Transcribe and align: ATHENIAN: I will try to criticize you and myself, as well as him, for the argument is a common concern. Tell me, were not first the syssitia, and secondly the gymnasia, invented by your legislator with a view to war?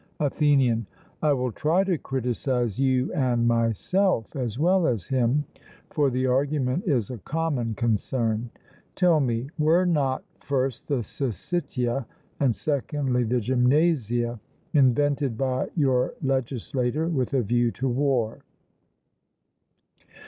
ATHENIAN: 0.19 0.87
I 1.21 1.31
will 1.33 1.51
try 1.51 1.83
to 1.83 1.95
criticize 1.95 2.79
you 2.79 3.13
and 3.13 3.47
myself, 3.47 4.35
as 4.35 4.57
well 4.57 4.87
as 4.87 5.05
him, 5.05 5.43
for 5.91 6.09
the 6.09 6.25
argument 6.25 6.87
is 6.87 7.11
a 7.11 7.19
common 7.19 7.75
concern. 7.75 8.49
Tell 8.95 9.19
me, 9.19 9.51
were 9.59 9.85
not 9.85 10.23
first 10.39 10.87
the 10.87 11.03
syssitia, 11.03 12.07
and 12.39 12.55
secondly 12.55 13.21
the 13.25 13.39
gymnasia, 13.41 14.39
invented 14.73 15.37
by 15.37 15.67
your 15.75 16.15
legislator 16.23 17.07
with 17.07 17.35
a 17.35 17.43
view 17.43 17.69
to 17.73 17.87
war? 17.87 18.39